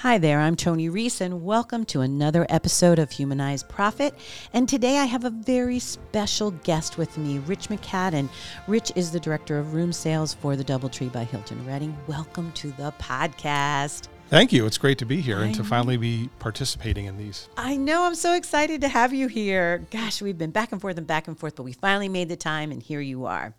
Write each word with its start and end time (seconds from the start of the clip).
Hi 0.00 0.16
there, 0.16 0.40
I'm 0.40 0.56
Tony 0.56 0.88
Reese, 0.88 1.20
and 1.20 1.44
welcome 1.44 1.84
to 1.84 2.00
another 2.00 2.46
episode 2.48 2.98
of 2.98 3.10
Humanized 3.10 3.68
Profit. 3.68 4.14
And 4.54 4.66
today 4.66 4.96
I 4.96 5.04
have 5.04 5.26
a 5.26 5.30
very 5.30 5.78
special 5.78 6.52
guest 6.52 6.96
with 6.96 7.18
me, 7.18 7.38
Rich 7.40 7.68
McCadden. 7.68 8.30
Rich 8.66 8.92
is 8.96 9.10
the 9.10 9.20
director 9.20 9.58
of 9.58 9.74
room 9.74 9.92
sales 9.92 10.32
for 10.32 10.56
the 10.56 10.64
Doubletree 10.64 11.12
by 11.12 11.24
Hilton 11.24 11.66
Reading. 11.66 11.94
Welcome 12.06 12.50
to 12.52 12.70
the 12.78 12.94
podcast. 12.98 14.08
Thank 14.30 14.52
you. 14.52 14.64
It's 14.64 14.78
great 14.78 14.98
to 14.98 15.04
be 15.04 15.20
here 15.20 15.40
and 15.40 15.52
to 15.56 15.64
finally 15.64 15.96
be 15.96 16.30
participating 16.38 17.06
in 17.06 17.16
these. 17.16 17.48
I 17.56 17.76
know. 17.76 18.04
I'm 18.04 18.14
so 18.14 18.34
excited 18.34 18.80
to 18.82 18.88
have 18.88 19.12
you 19.12 19.26
here. 19.26 19.84
Gosh, 19.90 20.22
we've 20.22 20.38
been 20.38 20.52
back 20.52 20.70
and 20.70 20.80
forth 20.80 20.96
and 20.98 21.06
back 21.06 21.26
and 21.26 21.36
forth, 21.36 21.56
but 21.56 21.64
we 21.64 21.72
finally 21.72 22.08
made 22.08 22.28
the 22.28 22.36
time, 22.36 22.70
and 22.70 22.80
here 22.80 23.00
you 23.00 23.26
are. 23.26 23.54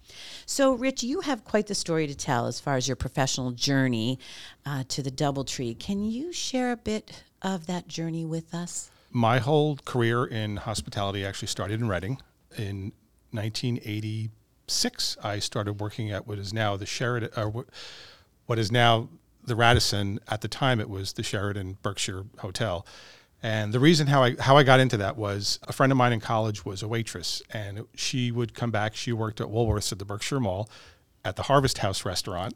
So, 0.46 0.71
Rich, 0.71 1.04
you 1.04 1.20
have 1.20 1.43
quite 1.43 1.68
the 1.68 1.75
story 1.75 2.07
to 2.07 2.15
tell 2.15 2.47
as 2.47 2.61
far 2.61 2.78
as 2.78 2.88
your 2.88 2.96
professional 2.96 3.52
journey 3.52 4.18
uh, 4.65 4.86
to 4.88 5.04
the 5.04 5.11
Doubletree. 5.11 5.78
Can 5.78 6.10
you 6.10 6.32
share 6.32 6.71
a 6.71 6.78
bit 6.78 7.21
of 7.42 7.68
that 7.68 7.89
journey 7.89 8.24
with 8.24 8.56
us? 8.56 8.92
My 9.10 9.39
whole 9.39 9.75
career 9.83 10.24
in 10.24 10.56
hospitality 10.56 11.25
actually 11.25 11.50
started 11.50 11.82
in 11.82 11.89
Reading. 11.89 12.21
In 12.57 12.93
1986, 13.32 15.18
I 15.21 15.39
started 15.39 15.82
working 15.82 16.11
at 16.11 16.25
what 16.25 16.39
is 16.39 16.54
now 16.54 16.78
the 16.78 16.86
Sheraton, 16.86 17.32
or 17.36 17.65
what 18.46 18.57
is 18.57 18.71
now 18.71 19.10
the 19.45 19.55
Radisson. 19.55 20.19
At 20.27 20.41
the 20.41 20.47
time, 20.47 20.79
it 20.79 20.89
was 20.89 21.13
the 21.13 21.23
Sheraton 21.23 21.77
Berkshire 21.81 22.25
Hotel. 22.39 22.86
And 23.43 23.73
the 23.73 23.79
reason 23.79 24.07
how 24.07 24.23
I 24.23 24.36
how 24.39 24.55
I 24.57 24.64
got 24.64 24.79
into 24.79 24.97
that 24.97 25.17
was 25.17 25.59
a 25.67 25.73
friend 25.73 25.91
of 25.91 25.97
mine 25.97 26.14
in 26.14 26.19
college 26.19 26.64
was 26.64 26.83
a 26.83 26.87
waitress, 26.87 27.41
and 27.51 27.86
she 27.95 28.31
would 28.31 28.54
come 28.54 28.69
back. 28.69 28.95
She 28.95 29.11
worked 29.11 29.41
at 29.41 29.47
Woolworths 29.47 29.91
at 29.91 29.97
the 29.97 30.05
Berkshire 30.05 30.39
Mall, 30.39 30.69
at 31.25 31.36
the 31.37 31.43
Harvest 31.43 31.79
House 31.79 32.05
restaurant, 32.05 32.55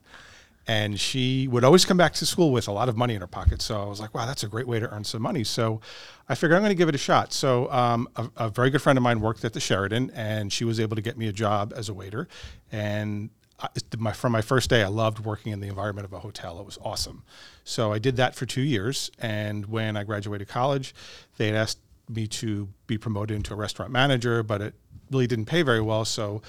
and 0.67 0.99
she 0.99 1.47
would 1.47 1.63
always 1.63 1.85
come 1.85 1.97
back 1.97 2.13
to 2.13 2.25
school 2.25 2.51
with 2.51 2.67
a 2.67 2.71
lot 2.71 2.87
of 2.87 2.97
money 2.97 3.15
in 3.15 3.21
her 3.21 3.27
pocket. 3.27 3.63
So 3.63 3.81
I 3.81 3.85
was 3.85 3.99
like, 3.99 4.13
wow, 4.13 4.27
that's 4.27 4.43
a 4.43 4.47
great 4.47 4.67
way 4.67 4.79
to 4.79 4.87
earn 4.93 5.03
some 5.03 5.23
money. 5.23 5.43
So 5.43 5.81
I 6.29 6.35
figured 6.35 6.55
I'm 6.55 6.61
going 6.61 6.69
to 6.69 6.75
give 6.75 6.89
it 6.89 6.95
a 6.95 6.99
shot. 6.99 7.33
So 7.33 7.71
um, 7.71 8.07
a, 8.15 8.29
a 8.37 8.49
very 8.49 8.69
good 8.69 8.81
friend 8.81 8.97
of 8.97 9.03
mine 9.03 9.21
worked 9.21 9.43
at 9.43 9.53
the 9.53 9.59
Sheraton, 9.59 10.11
and 10.13 10.53
she 10.53 10.65
was 10.65 10.79
able 10.79 10.95
to 10.95 11.01
get 11.01 11.17
me 11.17 11.27
a 11.27 11.33
job 11.33 11.73
as 11.75 11.89
a 11.89 11.95
waiter, 11.95 12.27
and 12.71 13.31
I, 13.59 13.69
my, 13.97 14.11
from 14.11 14.31
my 14.31 14.41
first 14.41 14.69
day, 14.69 14.83
I 14.83 14.87
loved 14.87 15.19
working 15.19 15.51
in 15.51 15.59
the 15.59 15.67
environment 15.67 16.05
of 16.05 16.13
a 16.13 16.19
hotel. 16.19 16.59
It 16.59 16.65
was 16.65 16.77
awesome. 16.81 17.23
So 17.63 17.93
I 17.93 17.99
did 17.99 18.17
that 18.17 18.35
for 18.35 18.45
two 18.45 18.61
years. 18.61 19.11
And 19.19 19.65
when 19.67 19.95
I 19.95 20.03
graduated 20.03 20.47
college, 20.47 20.93
they 21.37 21.47
had 21.47 21.55
asked 21.55 21.79
me 22.09 22.27
to 22.27 22.67
be 22.87 22.97
promoted 22.97 23.35
into 23.35 23.53
a 23.53 23.57
restaurant 23.57 23.91
manager, 23.91 24.43
but 24.43 24.61
it 24.61 24.73
really 25.11 25.27
didn't 25.27 25.45
pay 25.45 25.61
very 25.61 25.81
well. 25.81 26.05
So 26.05 26.41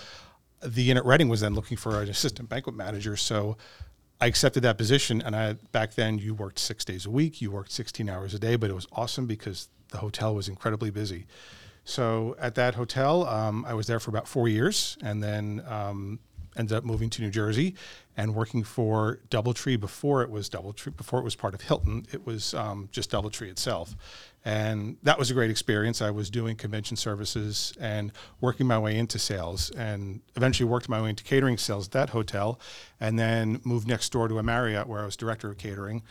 the 0.62 0.90
Inn 0.90 0.96
at 0.96 1.04
Reading 1.04 1.28
was 1.28 1.40
then 1.40 1.54
looking 1.54 1.76
for 1.76 2.02
an 2.02 2.08
assistant 2.08 2.48
banquet 2.48 2.74
manager. 2.74 3.16
So 3.16 3.56
I 4.20 4.26
accepted 4.26 4.62
that 4.64 4.76
position. 4.76 5.22
And 5.22 5.36
I 5.36 5.54
back 5.72 5.94
then, 5.94 6.18
you 6.18 6.34
worked 6.34 6.58
six 6.58 6.84
days 6.84 7.06
a 7.06 7.10
week, 7.10 7.40
you 7.40 7.50
worked 7.50 7.70
16 7.70 8.08
hours 8.08 8.34
a 8.34 8.38
day, 8.38 8.56
but 8.56 8.70
it 8.70 8.74
was 8.74 8.86
awesome 8.92 9.26
because 9.26 9.68
the 9.90 9.98
hotel 9.98 10.34
was 10.34 10.48
incredibly 10.48 10.90
busy. 10.90 11.26
So 11.84 12.34
at 12.40 12.56
that 12.56 12.74
hotel, 12.74 13.26
um, 13.26 13.64
I 13.64 13.74
was 13.74 13.86
there 13.86 14.00
for 14.00 14.10
about 14.10 14.26
four 14.26 14.48
years, 14.48 14.98
and 15.02 15.22
then 15.22 15.62
um, 15.68 16.18
ended 16.56 16.76
up 16.76 16.84
moving 16.84 17.10
to 17.10 17.22
New 17.22 17.30
Jersey 17.30 17.74
and 18.16 18.34
working 18.34 18.64
for 18.64 19.20
DoubleTree 19.30 19.78
before 19.78 20.22
it 20.22 20.30
was 20.30 20.48
DoubleTree, 20.48 20.96
before 20.96 21.18
it 21.18 21.24
was 21.24 21.34
part 21.34 21.54
of 21.54 21.62
Hilton. 21.62 22.06
It 22.12 22.26
was 22.26 22.54
um, 22.54 22.88
just 22.92 23.10
DoubleTree 23.10 23.48
itself. 23.48 23.94
And 24.44 24.96
that 25.02 25.18
was 25.18 25.30
a 25.30 25.34
great 25.34 25.50
experience. 25.50 26.00
I 26.00 26.10
was 26.10 26.30
doing 26.30 26.56
convention 26.56 26.96
services 26.96 27.72
and 27.80 28.12
working 28.40 28.66
my 28.66 28.78
way 28.78 28.96
into 28.96 29.18
sales 29.18 29.70
and 29.70 30.20
eventually 30.36 30.68
worked 30.68 30.88
my 30.88 31.02
way 31.02 31.10
into 31.10 31.24
catering 31.24 31.58
sales 31.58 31.86
at 31.86 31.92
that 31.92 32.10
hotel 32.10 32.60
and 33.00 33.18
then 33.18 33.60
moved 33.64 33.88
next 33.88 34.10
door 34.12 34.28
to 34.28 34.38
a 34.38 34.42
Marriott 34.42 34.86
where 34.86 35.02
I 35.02 35.04
was 35.04 35.16
director 35.16 35.50
of 35.50 35.58
catering 35.58 36.02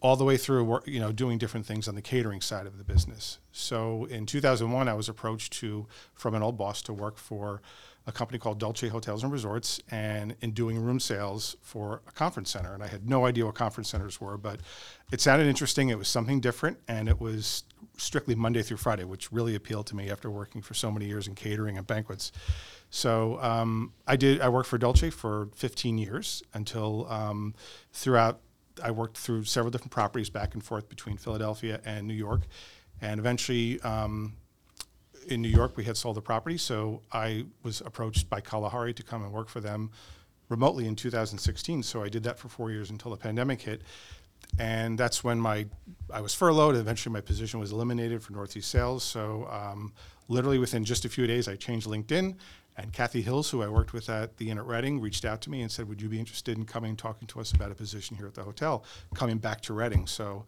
all 0.00 0.16
the 0.16 0.24
way 0.24 0.36
through 0.36 0.80
you 0.86 0.98
know 0.98 1.12
doing 1.12 1.38
different 1.38 1.66
things 1.66 1.86
on 1.86 1.94
the 1.94 2.02
catering 2.02 2.40
side 2.40 2.66
of 2.66 2.78
the 2.78 2.84
business. 2.84 3.38
So 3.52 4.06
in 4.06 4.26
2001 4.26 4.88
I 4.88 4.94
was 4.94 5.08
approached 5.08 5.52
to 5.54 5.86
from 6.14 6.34
an 6.34 6.42
old 6.42 6.56
boss 6.56 6.82
to 6.82 6.92
work 6.92 7.18
for 7.18 7.60
a 8.10 8.12
company 8.12 8.38
called 8.38 8.58
Dolce 8.58 8.88
Hotels 8.88 9.22
and 9.22 9.32
Resorts 9.32 9.80
and 9.90 10.34
in 10.40 10.50
doing 10.50 10.78
room 10.78 10.98
sales 10.98 11.56
for 11.62 12.02
a 12.08 12.12
conference 12.12 12.50
center. 12.50 12.74
And 12.74 12.82
I 12.82 12.88
had 12.88 13.08
no 13.08 13.24
idea 13.24 13.46
what 13.46 13.54
conference 13.54 13.88
centers 13.88 14.20
were, 14.20 14.36
but 14.36 14.60
it 15.12 15.20
sounded 15.20 15.46
interesting. 15.46 15.90
It 15.90 15.96
was 15.96 16.08
something 16.08 16.40
different 16.40 16.78
and 16.88 17.08
it 17.08 17.20
was 17.20 17.62
strictly 17.96 18.34
Monday 18.34 18.62
through 18.62 18.78
Friday, 18.78 19.04
which 19.04 19.30
really 19.30 19.54
appealed 19.54 19.86
to 19.86 19.96
me 19.96 20.10
after 20.10 20.28
working 20.28 20.60
for 20.60 20.74
so 20.74 20.90
many 20.90 21.06
years 21.06 21.28
in 21.28 21.36
catering 21.36 21.78
and 21.78 21.86
banquets. 21.86 22.32
So 22.90 23.40
um, 23.40 23.92
I 24.08 24.16
did. 24.16 24.40
I 24.40 24.48
worked 24.48 24.68
for 24.68 24.76
Dolce 24.76 25.10
for 25.10 25.48
15 25.54 25.96
years 25.96 26.42
until 26.52 27.06
um, 27.08 27.54
throughout. 27.92 28.40
I 28.82 28.90
worked 28.90 29.18
through 29.18 29.44
several 29.44 29.70
different 29.70 29.92
properties 29.92 30.30
back 30.30 30.54
and 30.54 30.64
forth 30.64 30.88
between 30.88 31.16
Philadelphia 31.16 31.80
and 31.84 32.08
New 32.08 32.14
York, 32.14 32.42
and 33.00 33.20
eventually 33.20 33.80
um, 33.82 34.34
in 35.30 35.42
New 35.42 35.48
York, 35.48 35.76
we 35.76 35.84
had 35.84 35.96
sold 35.96 36.16
the 36.16 36.22
property, 36.22 36.58
so 36.58 37.02
I 37.12 37.46
was 37.62 37.80
approached 37.80 38.28
by 38.28 38.40
Kalahari 38.40 38.92
to 38.94 39.02
come 39.02 39.22
and 39.22 39.32
work 39.32 39.48
for 39.48 39.60
them 39.60 39.90
remotely 40.48 40.86
in 40.86 40.96
2016. 40.96 41.82
So 41.84 42.02
I 42.02 42.08
did 42.08 42.24
that 42.24 42.38
for 42.38 42.48
four 42.48 42.70
years 42.70 42.90
until 42.90 43.10
the 43.12 43.16
pandemic 43.16 43.62
hit, 43.62 43.82
and 44.58 44.98
that's 44.98 45.22
when 45.22 45.38
my 45.38 45.66
I 46.12 46.20
was 46.20 46.34
furloughed. 46.34 46.74
Eventually, 46.74 47.12
my 47.12 47.20
position 47.20 47.60
was 47.60 47.72
eliminated 47.72 48.22
for 48.22 48.32
Northeast 48.32 48.70
Sales. 48.70 49.04
So 49.04 49.48
um, 49.50 49.92
literally 50.28 50.58
within 50.58 50.84
just 50.84 51.04
a 51.04 51.08
few 51.08 51.26
days, 51.26 51.48
I 51.48 51.56
changed 51.56 51.86
LinkedIn. 51.86 52.36
And 52.76 52.92
Kathy 52.92 53.20
Hills, 53.20 53.50
who 53.50 53.62
I 53.62 53.68
worked 53.68 53.92
with 53.92 54.08
at 54.08 54.38
the 54.38 54.48
Inn 54.48 54.56
at 54.56 54.64
Reading, 54.64 55.00
reached 55.00 55.24
out 55.24 55.42
to 55.42 55.50
me 55.50 55.60
and 55.60 55.70
said, 55.70 55.88
"Would 55.88 56.00
you 56.00 56.08
be 56.08 56.18
interested 56.18 56.56
in 56.56 56.64
coming 56.64 56.90
and 56.90 56.98
talking 56.98 57.28
to 57.28 57.40
us 57.40 57.52
about 57.52 57.70
a 57.70 57.74
position 57.74 58.16
here 58.16 58.26
at 58.26 58.34
the 58.34 58.42
hotel, 58.42 58.84
coming 59.14 59.38
back 59.38 59.60
to 59.62 59.74
Reading?" 59.74 60.06
So, 60.06 60.46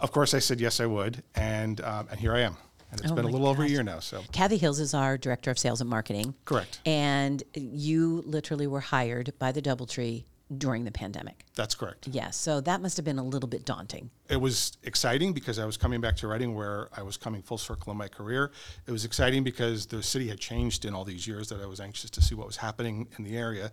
of 0.00 0.10
course, 0.10 0.34
I 0.34 0.40
said 0.40 0.60
yes, 0.60 0.80
I 0.80 0.86
would, 0.86 1.22
and 1.34 1.80
um, 1.82 2.08
and 2.10 2.18
here 2.20 2.34
I 2.34 2.40
am 2.40 2.56
and 2.90 3.00
it's 3.00 3.10
oh 3.10 3.14
been 3.14 3.24
a 3.24 3.28
little 3.28 3.46
gosh. 3.46 3.56
over 3.56 3.62
a 3.64 3.68
year 3.68 3.82
now. 3.82 4.00
So 4.00 4.22
Kathy 4.32 4.56
Hills 4.56 4.80
is 4.80 4.94
our 4.94 5.18
director 5.18 5.50
of 5.50 5.58
sales 5.58 5.80
and 5.80 5.90
marketing. 5.90 6.34
Correct. 6.44 6.80
And 6.86 7.42
you 7.54 8.22
literally 8.26 8.66
were 8.66 8.80
hired 8.80 9.32
by 9.38 9.52
the 9.52 9.62
DoubleTree 9.62 10.24
during 10.56 10.84
the 10.84 10.90
pandemic. 10.90 11.44
That's 11.54 11.74
correct. 11.74 12.08
Yes. 12.08 12.36
So 12.36 12.60
that 12.62 12.80
must 12.80 12.96
have 12.96 13.04
been 13.04 13.18
a 13.18 13.24
little 13.24 13.48
bit 13.48 13.66
daunting. 13.66 14.10
It 14.30 14.40
was 14.40 14.78
exciting 14.82 15.34
because 15.34 15.58
I 15.58 15.66
was 15.66 15.76
coming 15.76 16.00
back 16.00 16.16
to 16.16 16.28
Reading 16.28 16.54
where 16.54 16.88
I 16.96 17.02
was 17.02 17.16
coming 17.16 17.42
full 17.42 17.58
circle 17.58 17.92
in 17.92 17.98
my 17.98 18.08
career. 18.08 18.50
It 18.86 18.92
was 18.92 19.04
exciting 19.04 19.44
because 19.44 19.86
the 19.86 20.02
city 20.02 20.28
had 20.28 20.38
changed 20.38 20.84
in 20.84 20.94
all 20.94 21.04
these 21.04 21.26
years 21.26 21.48
that 21.50 21.60
I 21.60 21.66
was 21.66 21.80
anxious 21.80 22.10
to 22.10 22.22
see 22.22 22.34
what 22.34 22.46
was 22.46 22.56
happening 22.56 23.08
in 23.18 23.24
the 23.24 23.36
area. 23.36 23.70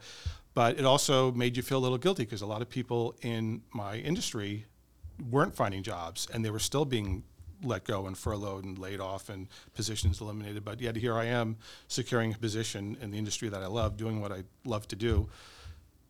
But 0.54 0.78
it 0.78 0.86
also 0.86 1.32
made 1.32 1.56
you 1.56 1.64
feel 1.64 1.78
a 1.78 1.84
little 1.84 1.98
guilty 1.98 2.24
because 2.24 2.42
a 2.42 2.46
lot 2.46 2.62
of 2.62 2.70
people 2.70 3.16
in 3.22 3.62
my 3.74 3.98
industry 3.98 4.66
weren't 5.30 5.56
finding 5.56 5.82
jobs 5.82 6.28
and 6.34 6.44
they 6.44 6.50
were 6.50 6.60
still 6.60 6.84
being 6.84 7.24
let 7.64 7.86
go 7.86 8.08
and 8.08 8.18
furloughed 8.18 8.64
and 8.66 8.78
laid 8.78 9.00
off 9.00 9.30
and 9.30 9.48
positions 9.74 10.22
eliminated. 10.22 10.64
But 10.66 10.82
yet 10.82 10.96
here 10.96 11.16
I 11.16 11.26
am 11.26 11.58
securing 11.88 12.34
a 12.34 12.38
position 12.38 12.98
in 13.02 13.12
the 13.12 13.18
industry 13.18 13.50
that 13.50 13.62
I 13.62 13.68
love, 13.68 13.98
doing 13.98 14.22
what 14.22 14.32
I 14.32 14.44
love 14.66 14.88
to 14.90 14.96
do. 14.96 15.30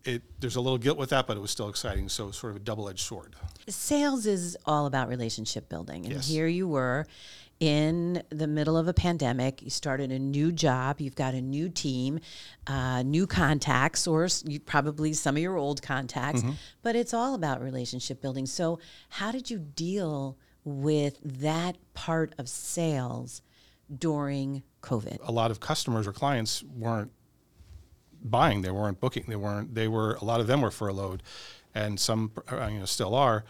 It, 0.04 0.22
there's 0.40 0.56
a 0.56 0.62
little 0.62 0.78
guilt 0.78 0.98
with 0.98 1.10
that, 1.10 1.26
but 1.26 1.36
it 1.36 1.40
was 1.40 1.52
still 1.52 1.70
exciting. 1.70 2.10
So 2.10 2.32
sort 2.32 2.52
of 2.52 2.58
a 2.58 2.60
double-edged 2.60 3.00
sword. 3.00 3.36
Sales 3.68 4.26
is 4.26 4.56
all 4.66 4.86
about 4.86 5.08
relationship 5.08 5.68
building, 5.68 6.06
and 6.06 6.16
yes. 6.16 6.28
here 6.28 6.48
you 6.48 6.68
were 6.68 7.08
in 7.60 8.22
the 8.30 8.46
middle 8.46 8.78
of 8.78 8.88
a 8.88 8.94
pandemic. 8.94 9.64
You 9.64 9.70
started 9.70 10.12
a 10.12 10.20
new 10.20 10.52
job. 10.52 11.02
You've 11.02 11.16
got 11.16 11.34
a 11.34 11.42
new 11.42 11.70
team, 11.70 12.20
uh, 12.68 13.02
new 13.02 13.26
contacts, 13.26 14.06
or 14.06 14.28
you, 14.46 14.60
probably 14.60 15.14
some 15.14 15.38
of 15.38 15.42
your 15.42 15.58
old 15.58 15.82
contacts. 15.82 16.42
Mm-hmm. 16.42 16.52
But 16.84 16.96
it's 16.96 17.14
all 17.14 17.34
about 17.34 17.62
relationship 17.62 18.22
building. 18.22 18.46
So 18.46 18.80
how 19.10 19.32
did 19.32 19.50
you 19.50 19.58
deal? 19.58 20.38
With 20.66 21.20
that 21.24 21.78
part 21.94 22.34
of 22.38 22.50
sales 22.50 23.42
during 23.96 24.64
COVID? 24.82 25.18
A 25.24 25.32
lot 25.32 25.52
of 25.52 25.60
customers 25.60 26.08
or 26.08 26.12
clients 26.12 26.64
weren't 26.64 27.12
buying, 28.24 28.62
they 28.62 28.72
weren't 28.72 29.00
booking, 29.00 29.26
they 29.28 29.36
weren't, 29.36 29.76
they 29.76 29.88
were, 29.88 30.16
a 30.16 30.26
lot 30.26 30.42
of 30.42 30.48
them 30.48 30.62
were 30.62 30.72
furloughed 30.72 31.22
and 31.74 32.00
some, 32.00 32.32
uh, 32.52 32.68
you 32.68 32.80
know, 32.80 32.86
still 32.86 33.14
are. 33.14 33.46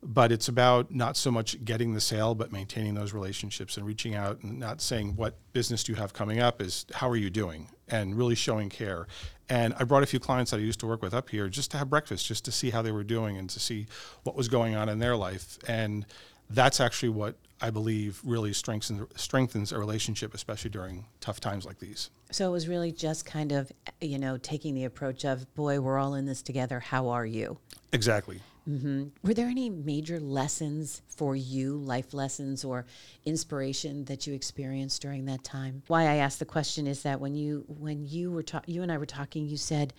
But 0.00 0.30
it's 0.30 0.46
about 0.46 0.92
not 0.92 1.16
so 1.16 1.30
much 1.30 1.64
getting 1.64 1.92
the 1.92 2.00
sale, 2.00 2.34
but 2.36 2.52
maintaining 2.52 2.94
those 2.94 3.12
relationships 3.12 3.76
and 3.76 3.84
reaching 3.84 4.14
out 4.14 4.40
and 4.42 4.58
not 4.58 4.80
saying 4.80 5.16
what 5.16 5.36
business 5.52 5.82
do 5.82 5.92
you 5.92 5.96
have 5.96 6.12
coming 6.12 6.38
up 6.38 6.62
is 6.62 6.86
how 6.94 7.08
are 7.08 7.16
you 7.16 7.30
doing 7.30 7.68
and 7.88 8.16
really 8.16 8.36
showing 8.36 8.68
care. 8.68 9.08
And 9.48 9.74
I 9.78 9.84
brought 9.84 10.04
a 10.04 10.06
few 10.06 10.20
clients 10.20 10.52
that 10.52 10.58
I 10.58 10.60
used 10.60 10.78
to 10.80 10.86
work 10.86 11.02
with 11.02 11.14
up 11.14 11.30
here 11.30 11.48
just 11.48 11.72
to 11.72 11.78
have 11.78 11.90
breakfast, 11.90 12.26
just 12.26 12.44
to 12.44 12.52
see 12.52 12.70
how 12.70 12.80
they 12.80 12.92
were 12.92 13.02
doing 13.02 13.38
and 13.38 13.50
to 13.50 13.58
see 13.58 13.86
what 14.22 14.36
was 14.36 14.46
going 14.46 14.76
on 14.76 14.88
in 14.88 15.00
their 15.00 15.16
life. 15.16 15.58
And 15.66 16.06
that's 16.50 16.80
actually 16.80 17.10
what 17.10 17.36
I 17.60 17.70
believe 17.70 18.20
really 18.24 18.52
strengthens 18.52 19.02
strengthens 19.16 19.72
a 19.72 19.78
relationship, 19.78 20.34
especially 20.34 20.70
during 20.70 21.06
tough 21.20 21.40
times 21.40 21.64
like 21.64 21.78
these. 21.78 22.10
So 22.30 22.48
it 22.48 22.52
was 22.52 22.68
really 22.68 22.92
just 22.92 23.24
kind 23.24 23.52
of, 23.52 23.72
you 24.00 24.18
know, 24.18 24.36
taking 24.36 24.74
the 24.74 24.84
approach 24.84 25.24
of, 25.24 25.52
boy, 25.54 25.80
we're 25.80 25.98
all 25.98 26.14
in 26.14 26.26
this 26.26 26.42
together. 26.42 26.78
How 26.78 27.08
are 27.08 27.26
you? 27.26 27.58
Exactly. 27.92 28.40
Mm-hmm. 28.68 29.04
Were 29.22 29.32
there 29.32 29.46
any 29.46 29.70
major 29.70 30.20
lessons 30.20 31.00
for 31.08 31.34
you, 31.34 31.78
life 31.78 32.12
lessons 32.12 32.64
or 32.64 32.84
inspiration 33.24 34.04
that 34.04 34.26
you 34.26 34.34
experienced 34.34 35.00
during 35.00 35.24
that 35.24 35.42
time? 35.42 35.82
Why 35.86 36.02
I 36.02 36.16
asked 36.16 36.38
the 36.38 36.44
question 36.44 36.86
is 36.86 37.02
that 37.02 37.18
when 37.18 37.34
you 37.34 37.64
when 37.66 38.06
you 38.06 38.30
were 38.30 38.42
ta- 38.42 38.62
you 38.66 38.82
and 38.82 38.92
I 38.92 38.98
were 38.98 39.06
talking, 39.06 39.46
you 39.46 39.56
said 39.56 39.94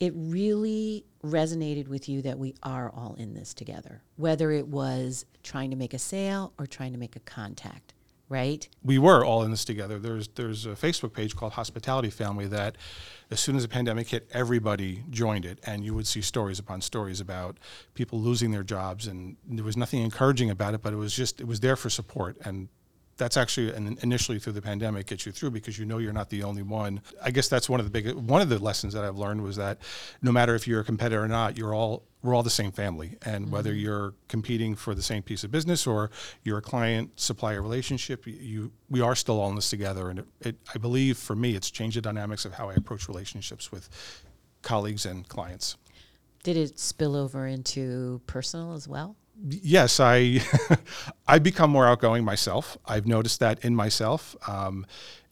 it 0.00 0.12
really 0.16 1.04
resonated 1.24 1.88
with 1.88 2.08
you 2.08 2.22
that 2.22 2.38
we 2.38 2.54
are 2.62 2.90
all 2.90 3.14
in 3.18 3.34
this 3.34 3.54
together, 3.54 4.02
whether 4.16 4.50
it 4.50 4.68
was 4.68 5.24
trying 5.42 5.70
to 5.70 5.76
make 5.76 5.94
a 5.94 5.98
sale 5.98 6.52
or 6.58 6.66
trying 6.66 6.92
to 6.92 6.98
make 6.98 7.16
a 7.16 7.20
contact, 7.20 7.94
right? 8.28 8.68
we 8.82 8.98
were 8.98 9.24
all 9.24 9.42
in 9.42 9.50
this 9.50 9.64
together. 9.64 9.98
There's 9.98 10.28
there's 10.28 10.66
a 10.66 10.70
Facebook 10.70 11.12
page 11.12 11.34
called 11.34 11.52
Hospitality 11.52 12.10
Family 12.10 12.46
that, 12.46 12.76
as 13.30 13.40
soon 13.40 13.56
as 13.56 13.62
the 13.62 13.68
pandemic 13.68 14.08
hit, 14.08 14.28
everybody 14.32 15.02
joined 15.10 15.44
it, 15.44 15.58
and 15.64 15.84
you 15.84 15.94
would 15.94 16.06
see 16.06 16.20
stories 16.20 16.58
upon 16.58 16.80
stories 16.80 17.20
about 17.20 17.58
people 17.94 18.20
losing 18.20 18.52
their 18.52 18.62
jobs, 18.62 19.06
and 19.06 19.36
there 19.46 19.64
was 19.64 19.76
nothing 19.76 20.02
encouraging 20.02 20.50
about 20.50 20.74
it, 20.74 20.82
but 20.82 20.92
it 20.92 20.96
was 20.96 21.14
just 21.14 21.40
it 21.40 21.46
was 21.46 21.60
there 21.60 21.76
for 21.76 21.90
support, 21.90 22.36
and 22.44 22.68
that's 23.16 23.36
actually 23.36 23.72
and 23.72 23.98
initially 24.02 24.38
through 24.38 24.52
the 24.52 24.62
pandemic 24.62 25.06
gets 25.06 25.24
you 25.24 25.32
through 25.32 25.50
because 25.50 25.78
you 25.78 25.84
know 25.84 25.98
you're 25.98 26.12
not 26.12 26.28
the 26.30 26.42
only 26.42 26.62
one. 26.62 27.00
I 27.22 27.30
guess 27.30 27.48
that's 27.48 27.68
one 27.68 27.80
of 27.80 27.86
the 27.86 27.90
big 27.90 28.14
one 28.14 28.42
of 28.42 28.48
the 28.48 28.58
lessons 28.58 28.92
that 28.94 29.04
I've 29.04 29.16
learned 29.16 29.42
was 29.42 29.56
that 29.56 29.78
no 30.22 30.32
matter 30.32 30.54
if 30.54 30.68
you're 30.68 30.80
a 30.80 30.84
competitor 30.84 31.22
or 31.22 31.28
not, 31.28 31.56
you're 31.56 31.74
all 31.74 32.04
we're 32.22 32.34
all 32.34 32.42
the 32.42 32.50
same 32.50 32.72
family, 32.72 33.16
and 33.24 33.50
whether 33.50 33.70
mm-hmm. 33.70 33.80
you're 33.80 34.14
competing 34.28 34.74
for 34.74 34.94
the 34.94 35.02
same 35.02 35.22
piece 35.22 35.44
of 35.44 35.50
business 35.50 35.86
or 35.86 36.10
you're 36.42 36.58
a 36.58 36.62
client 36.62 37.18
supplier 37.18 37.62
relationship, 37.62 38.26
you 38.26 38.72
we 38.90 39.00
are 39.00 39.14
still 39.14 39.40
all 39.40 39.48
in 39.48 39.54
this 39.54 39.70
together. 39.70 40.10
And 40.10 40.18
it, 40.18 40.26
it, 40.40 40.56
I 40.74 40.78
believe 40.78 41.16
for 41.16 41.36
me, 41.36 41.54
it's 41.54 41.70
changed 41.70 41.96
the 41.96 42.02
dynamics 42.02 42.44
of 42.44 42.54
how 42.54 42.68
I 42.68 42.74
approach 42.74 43.08
relationships 43.08 43.72
with 43.72 43.88
colleagues 44.62 45.06
and 45.06 45.26
clients. 45.28 45.76
Did 46.42 46.56
it 46.56 46.78
spill 46.78 47.16
over 47.16 47.46
into 47.46 48.20
personal 48.26 48.74
as 48.74 48.86
well? 48.86 49.16
Yes, 49.44 50.00
I 50.00 50.40
I 51.28 51.38
become 51.38 51.70
more 51.70 51.86
outgoing 51.86 52.24
myself. 52.24 52.78
I've 52.86 53.06
noticed 53.06 53.40
that 53.40 53.64
in 53.64 53.74
myself. 53.74 54.36
Um, 54.48 54.86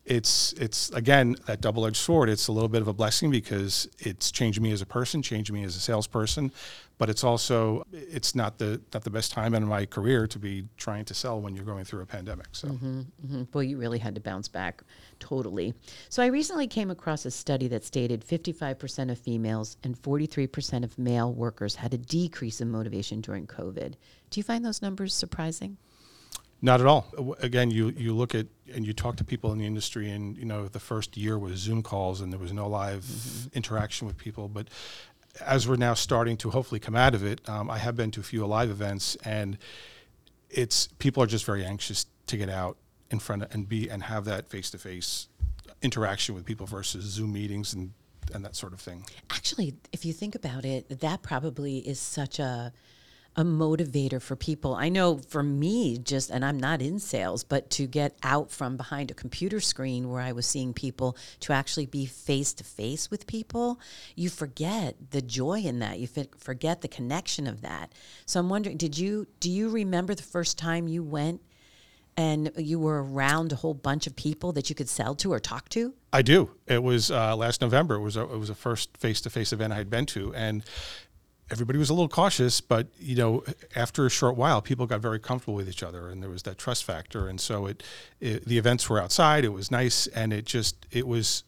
it's 0.07 0.53
it's 0.55 0.91
again 0.91 1.37
that 1.47 1.61
double 1.61 1.87
edged 1.87 1.97
sword. 1.97 2.29
It's 2.29 2.49
a 2.49 2.53
little 2.53 2.69
bit 2.69 2.83
of 2.83 2.89
a 2.89 2.93
blessing 2.93 3.31
because 3.31 3.89
it's 3.99 4.31
changed 4.31 4.61
me 4.61 4.71
as 4.71 4.83
a 4.83 4.87
person, 4.87 5.23
changed 5.23 5.51
me 5.51 5.65
as 5.65 5.77
a 5.77 5.81
salesperson, 5.81 6.53
but 6.99 7.09
it's 7.09 7.25
also 7.25 7.85
it's 7.91 8.35
not 8.35 8.59
the 8.59 8.83
not 8.93 9.03
the 9.05 9.11
best 9.11 9.33
time 9.33 9.55
in 9.55 9.65
my 9.65 9.87
career 9.87 10.27
to 10.27 10.39
be 10.39 10.65
trying 10.77 11.07
to 11.07 11.15
sell 11.15 11.41
when 11.41 11.57
you're 11.57 11.65
going 11.65 11.85
through 11.87 12.03
a 12.03 12.07
pandemic. 12.07 12.49
So 12.53 12.69
Mhm. 12.69 13.49
Well, 13.55 13.63
you 13.63 13.79
really 13.79 13.99
had 13.99 14.15
to 14.15 14.21
bounce 14.21 14.47
back 14.47 14.83
totally. 15.21 15.73
So 16.11 16.23
I 16.23 16.27
recently 16.27 16.67
came 16.67 16.91
across 16.91 17.25
a 17.25 17.31
study 17.31 17.67
that 17.69 17.83
stated 17.85 18.23
55% 18.23 19.11
of 19.11 19.19
females 19.19 19.79
and 19.83 19.97
43% 19.97 20.85
of 20.85 20.99
male 20.99 21.33
workers 21.33 21.77
had 21.77 21.95
a 21.95 21.99
decrease 21.99 22.61
in 22.61 22.71
motivation 22.71 23.23
during 23.23 23.47
COVID. 23.47 23.95
Do 24.29 24.41
you 24.41 24.45
find 24.45 24.65
those 24.65 24.83
numbers 24.83 25.15
surprising? 25.15 25.79
Not 26.63 26.81
at 26.81 26.87
all. 26.87 27.37
Again, 27.41 27.71
you, 27.71 27.91
you 27.91 28.15
look 28.15 28.35
at 28.35 28.47
and 28.73 28.87
you 28.87 28.93
talk 28.93 29.17
to 29.17 29.25
people 29.25 29.53
in 29.53 29.59
the 29.59 29.67
industry, 29.67 30.11
and 30.11 30.37
you 30.37 30.45
know 30.45 30.67
the 30.67 30.81
first 30.81 31.17
year 31.17 31.39
was 31.39 31.59
Zoom 31.59 31.83
calls, 31.83 32.21
and 32.21 32.33
there 32.33 32.41
was 32.41 32.53
no 32.53 32.67
live 32.67 33.05
interaction 33.53 34.07
with 34.07 34.17
people. 34.17 34.49
But 34.49 34.69
as 35.41 35.69
we're 35.69 35.77
now 35.77 35.95
starting 35.95 36.37
to 36.39 36.51
hopefully 36.51 36.81
come 36.81 36.97
out 36.97 37.15
of 37.15 37.25
it, 37.25 37.47
um, 37.49 37.71
I 37.71 37.79
have 37.79 37.97
been 37.97 38.11
to 38.13 38.21
a 38.21 38.25
few 38.25 38.47
live 38.47 38.71
events, 38.71 39.17
and 39.25 39.59
it's 40.49 40.89
people 40.99 41.23
are 41.23 41.27
just 41.27 41.45
very 41.45 41.65
anxious 41.65 42.07
to 42.29 42.37
get 42.37 42.49
out 42.49 42.79
in 43.11 43.19
front 43.19 43.43
of, 43.43 43.55
and 43.55 43.69
be 43.69 43.89
and 43.89 44.05
have 44.05 44.25
that 44.25 44.49
face 44.49 44.71
to 44.71 44.79
face 44.79 45.29
interaction 45.83 46.35
with 46.35 46.45
people 46.45 46.67
versus 46.67 47.05
Zoom 47.05 47.33
meetings 47.33 47.75
and 47.75 47.93
and 48.33 48.45
that 48.45 48.57
sort 48.57 48.73
of 48.73 48.81
thing. 48.81 49.05
Actually, 49.31 49.75
if 49.93 50.05
you 50.05 50.13
think 50.13 50.35
about 50.35 50.65
it, 50.65 51.01
that 51.01 51.23
probably 51.23 51.79
is 51.79 52.01
such 52.01 52.39
a 52.39 52.73
a 53.37 53.45
motivator 53.45 54.23
for 54.23 54.37
people. 54.37 54.75
I 54.75 54.89
know 54.89 55.19
for 55.19 55.43
me, 55.43 55.99
just 55.99 56.31
and 56.31 56.45
I'm 56.45 56.59
not 56.59 56.81
in 56.81 56.99
sales, 56.99 57.43
but 57.43 57.69
to 57.71 57.87
get 57.87 58.17
out 58.23 58.51
from 58.51 58.77
behind 58.77 59.11
a 59.11 59.15
computer 59.15 59.61
screen 59.61 60.09
where 60.09 60.21
I 60.21 60.33
was 60.33 60.47
seeing 60.47 60.73
people 60.73 61.17
to 61.41 61.53
actually 61.53 61.87
be 61.87 62.07
face 62.07 62.53
to 62.55 62.65
face 62.65 63.11
with 63.11 63.27
people, 63.27 63.81
you 64.15 64.31
forget 64.31 64.97
the 65.11 65.23
joy 65.23 65.61
in 65.61 65.81
that. 65.81 65.99
You 65.99 66.09
forget 66.39 66.81
the 66.81 66.89
connection 66.89 67.47
of 67.47 67.63
that. 67.63 67.93
So 68.27 68.39
I'm 68.39 68.49
wondering, 68.49 68.77
did 68.77 68.97
you 68.97 69.27
do 69.41 69.51
you 69.51 69.69
remember 69.69 70.15
the 70.15 70.23
first 70.23 70.57
time 70.57 70.87
you 70.87 71.03
went 71.03 71.41
and 72.17 72.53
you 72.57 72.79
were 72.79 73.03
around 73.03 73.53
a 73.53 73.57
whole 73.57 73.75
bunch 73.75 74.07
of 74.07 74.15
people 74.15 74.53
that 74.53 74.69
you 74.69 74.77
could 74.77 74.89
sell 74.89 75.15
to 75.17 75.33
or 75.33 75.41
talk 75.41 75.69
to? 75.71 75.95
I 76.13 76.23
do. 76.23 76.51
It 76.67 76.83
was 76.83 77.11
uh, 77.11 77.35
last 77.35 77.61
November. 77.61 77.97
It 77.97 78.01
was 78.01 78.17
a, 78.17 78.23
it 78.23 78.39
was 78.39 78.51
a 78.51 78.55
first 78.55 78.97
face 78.97 79.21
to 79.23 79.31
face 79.31 79.53
event 79.53 79.73
I 79.73 79.77
had 79.77 79.91
been 79.91 80.07
to, 80.07 80.33
and 80.35 80.63
everybody 81.51 81.79
was 81.79 81.91
a 81.91 81.95
little 81.95 82.09
cautious. 82.09 82.61
But 82.61 82.89
you 82.99 83.17
know, 83.17 83.45
after 83.75 84.07
a 84.07 84.11
short 84.11 84.37
while, 84.37 84.61
people 84.63 84.87
got 84.87 85.01
very 85.01 85.21
comfortable 85.21 85.55
with 85.55 85.69
each 85.69 85.83
other, 85.83 86.09
and 86.09 86.23
there 86.23 86.31
was 86.31 86.43
that 86.45 86.59
trust 86.59 86.85
factor. 86.85 87.29
And 87.29 87.41
so 87.41 87.67
it, 87.67 87.83
it 88.21 88.45
the 88.45 88.59
events 88.59 88.89
were 88.89 89.01
outside. 89.01 89.45
It 89.45 89.53
was 89.53 89.71
nice, 89.71 90.07
and 90.09 90.33
it 90.33 90.45
just 90.45 90.87
it 90.91 91.07
was 91.07 91.45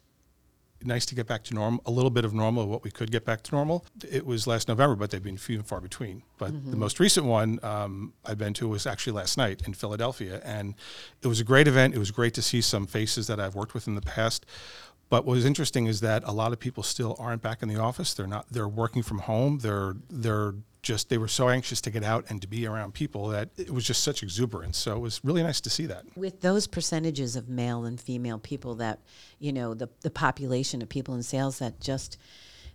nice 0.85 1.07
to 1.07 1.15
get 1.15 1.27
back 1.27 1.43
to 1.43 1.55
normal, 1.55 1.81
a 1.87 1.91
little 1.91 2.11
bit 2.11 2.25
of 2.25 2.35
normal, 2.35 2.67
what 2.67 2.85
we 2.85 2.91
could 2.91 3.11
get 3.11 3.25
back 3.25 3.43
to 3.43 3.55
normal. 3.55 3.85
It 4.09 4.27
was 4.27 4.47
last 4.47 4.69
November, 4.69 4.95
but 4.95 5.11
they've 5.11 5.23
been 5.23 5.39
few 5.39 5.57
and 5.57 5.67
far 5.67 5.81
between. 5.81 6.23
But 6.39 6.71
the 6.71 6.77
most 6.77 7.01
recent 7.01 7.27
one 7.27 7.59
um, 7.63 8.13
I've 8.25 8.39
been 8.39 8.53
to 8.55 8.69
was 8.69 8.87
actually 8.87 9.15
last 9.15 9.37
night 9.37 9.63
in 9.67 9.75
Philadelphia, 9.75 10.41
and 10.45 10.75
it 11.23 11.29
was 11.29 11.41
a 11.41 11.45
great 11.45 11.67
event. 11.67 11.95
It 11.95 11.99
was 11.99 12.11
great 12.11 12.35
to 12.35 12.43
see 12.43 12.61
some 12.61 12.87
faces 12.87 13.27
that 13.27 13.41
I've 13.41 13.55
worked 13.55 13.75
with 13.75 13.89
in 13.89 13.95
the 13.95 14.03
past. 14.03 14.47
But 15.09 15.25
what 15.25 15.37
was 15.37 15.45
interesting 15.45 15.87
is 15.87 16.01
that 16.01 16.25
a 16.25 16.33
lot 16.33 16.53
of 16.53 16.59
people 16.59 16.83
still 16.83 17.17
aren't 17.19 17.43
back 17.43 17.63
in 17.63 17.69
the 17.69 17.81
office. 17.81 18.13
They're 18.15 18.27
not. 18.27 18.47
They're 18.51 18.69
working 18.69 19.03
from 19.03 19.21
home. 19.21 19.59
They're 19.59 19.97
they're 20.11 20.55
just 20.83 21.09
they 21.09 21.19
were 21.19 21.29
so 21.29 21.49
anxious 21.49 21.81
to 21.81 21.91
get 21.91 22.05
out 22.05 22.25
and 22.29 22.41
to 22.41 22.47
be 22.47 22.65
around 22.67 22.95
people 22.95 23.27
that 23.29 23.51
it 23.57 23.71
was 23.71 23.85
just 23.85 24.03
such 24.05 24.23
exuberance. 24.23 24.79
So 24.79 24.97
it 24.97 25.01
was 25.01 25.21
really 25.25 25.43
nice 25.43 25.61
to 25.63 25.71
see 25.71 25.87
that. 25.87 26.05
with 26.17 26.41
those 26.43 26.67
percentages 26.67 27.35
of 27.37 27.49
male 27.49 27.85
and 27.85 28.01
female 28.01 28.39
people 28.39 28.77
that 28.77 29.01
you 29.39 29.53
know 29.53 29.75
the 29.75 29.89
the 30.03 30.11
population 30.11 30.83
of 30.83 30.89
people 30.89 31.15
in 31.15 31.23
sales 31.23 31.59
that 31.59 31.81
just 31.81 32.19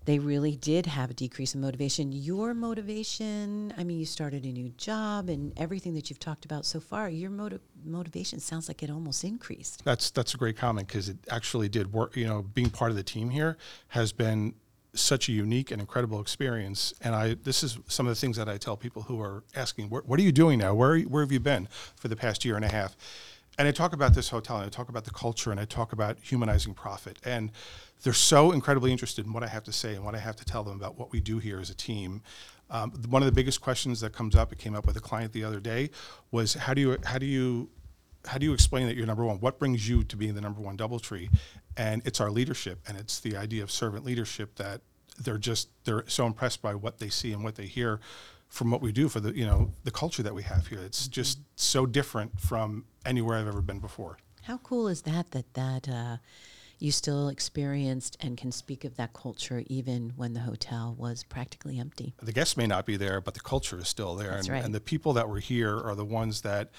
they 0.06 0.19
really 0.19 0.56
did 0.56 0.86
have 0.86 1.09
a 1.12 1.13
decrease 1.13 1.56
in 1.56 1.62
motivation 1.62 2.12
your 2.12 2.53
motivation 2.53 3.74
i 3.77 3.83
mean 3.83 4.00
you 4.00 4.06
started 4.06 4.44
a 4.45 4.51
new 4.51 4.69
job 4.77 5.30
and 5.30 5.53
everything 5.57 5.94
that 5.94 6.09
you've 6.09 6.19
talked 6.19 6.45
about 6.45 6.65
so 6.65 6.80
far 6.80 7.09
your 7.09 7.30
motiv- 7.30 7.62
motivation 7.86 8.39
sounds 8.39 8.68
like 8.68 8.81
it 8.83 8.89
almost 8.89 9.24
increased 9.24 9.83
That's 9.83 10.12
that's 10.12 10.33
a 10.33 10.38
great 10.38 10.57
comment 10.57 10.88
because 10.88 11.09
it 11.09 11.18
actually 11.30 11.69
did 11.69 11.94
work. 11.94 12.15
You 12.15 12.25
know, 12.27 12.42
being 12.42 12.69
part 12.69 12.92
of 12.92 12.98
the 12.98 13.03
team 13.03 13.30
here 13.30 13.57
has 13.89 14.12
been 14.12 14.53
such 14.94 15.30
a 15.30 15.31
unique 15.31 15.71
and 15.71 15.80
incredible 15.80 16.19
experience. 16.19 16.94
And 17.01 17.15
I 17.15 17.36
this 17.36 17.63
is 17.63 17.77
some 17.88 18.07
of 18.07 18.12
the 18.12 18.19
things 18.19 18.38
that 18.38 18.50
I 18.50 18.57
tell 18.57 18.77
people 18.77 19.03
who 19.03 19.21
are 19.21 19.44
asking, 19.56 19.89
"What, 19.89 20.06
what 20.07 20.19
are 20.19 20.24
you 20.24 20.31
doing 20.31 20.59
now? 20.59 20.74
Where 20.74 21.00
where 21.00 21.24
have 21.24 21.31
you 21.31 21.39
been 21.39 21.68
for 21.95 22.07
the 22.07 22.15
past 22.15 22.45
year 22.45 22.56
and 22.56 22.65
a 22.65 22.69
half?" 22.71 22.95
And 23.57 23.68
I 23.68 23.71
talk 23.71 23.94
about 23.94 24.15
this 24.15 24.30
hotel, 24.30 24.57
and 24.57 24.65
I 24.65 24.69
talk 24.69 24.89
about 24.89 25.03
the 25.03 25.12
culture, 25.12 25.51
and 25.51 25.59
I 25.59 25.65
talk 25.65 25.94
about 25.94 26.18
humanizing 26.21 26.74
profit. 26.74 27.19
And 27.24 27.51
they're 28.03 28.13
so 28.13 28.51
incredibly 28.51 28.92
interested 28.92 29.25
in 29.25 29.33
what 29.33 29.44
I 29.44 29.48
have 29.48 29.63
to 29.65 29.71
say 29.71 29.95
and 29.95 30.03
what 30.03 30.15
I 30.15 30.19
have 30.19 30.36
to 30.38 30.45
tell 30.45 30.63
them 30.63 30.75
about 30.75 30.98
what 30.98 31.12
we 31.12 31.19
do 31.19 31.39
here 31.39 31.59
as 31.59 31.69
a 31.69 31.75
team. 31.75 32.21
Um, 32.69 32.92
one 33.09 33.21
of 33.21 33.25
the 33.25 33.33
biggest 33.33 33.62
questions 33.62 34.00
that 34.00 34.13
comes 34.13 34.36
up, 34.36 34.51
it 34.51 34.57
came 34.57 34.75
up 34.75 34.88
with 34.88 34.95
a 34.95 35.01
client 35.01 35.33
the 35.33 35.44
other 35.44 35.59
day, 35.59 35.89
was 36.31 36.53
how 36.53 36.74
do 36.74 36.81
you 36.81 36.98
how 37.03 37.17
do 37.17 37.25
you 37.25 37.70
how 38.25 38.38
do 38.38 38.46
you 38.46 38.53
explain 38.53 38.88
that 38.88 38.96
you're 38.96 39.05
number 39.05 39.25
one? 39.25 39.39
What 39.39 39.60
brings 39.60 39.88
you 39.88 40.03
to 40.05 40.15
being 40.15 40.36
the 40.36 40.41
number 40.41 40.62
one 40.62 40.77
DoubleTree? 40.77 41.29
And 41.75 42.01
it's 42.05 42.22
our 42.22 42.31
leadership, 42.31 42.79
and 42.88 42.98
it's 42.98 43.20
the 43.20 43.36
idea 43.36 43.63
of 43.63 43.72
servant 43.72 44.05
leadership 44.05 44.55
that 44.55 44.81
they're 45.20 45.38
just 45.38 45.70
they're 45.84 46.05
so 46.08 46.25
impressed 46.25 46.62
by 46.62 46.74
what 46.74 47.00
they 47.00 47.10
see 47.10 47.34
and 47.34 47.43
what 47.43 47.55
they 47.55 47.65
hear 47.65 48.00
from 48.51 48.70
what 48.70 48.81
we 48.81 48.91
do 48.91 49.08
for 49.10 49.20
the 49.22 49.31
you 49.36 49.46
know 49.46 49.72
the 49.86 49.91
culture 49.91 50.22
that 50.22 50.36
we 50.36 50.43
have 50.43 50.67
here. 50.67 50.79
It's 50.79 51.08
just 51.08 51.39
so 51.55 51.86
different 51.86 52.39
from 52.39 52.86
anywhere 53.05 53.38
I've 53.39 53.48
ever 53.48 53.62
been 53.62 53.79
before. 53.79 54.17
how 54.43 54.58
cool 54.58 54.88
is 54.88 55.01
that 55.03 55.31
that 55.31 55.48
that 55.53 55.88
uh, 55.89 56.17
you 56.77 56.91
still 56.91 57.29
experienced 57.29 58.17
and 58.24 58.38
can 58.38 58.51
speak 58.51 58.84
of 58.84 58.96
that 58.98 59.13
culture 59.13 59.63
even 59.67 60.13
when 60.15 60.34
the 60.34 60.39
hotel 60.41 60.96
was 60.98 61.24
practically 61.24 61.79
empty 61.79 62.13
The 62.22 62.34
guests 62.34 62.58
may 62.58 62.67
not 62.67 62.86
be 62.86 62.98
there, 62.98 63.22
but 63.22 63.34
the 63.36 63.39
culture 63.53 63.77
is 63.79 63.88
still 63.88 64.15
there, 64.15 64.31
That's 64.31 64.48
and, 64.48 64.55
right. 64.55 64.65
and 64.65 64.74
the 64.75 64.81
people 64.81 65.13
that 65.13 65.29
were 65.29 65.39
here 65.39 65.77
are 65.79 65.96
the 65.96 66.10
ones 66.22 66.41
that 66.41 66.72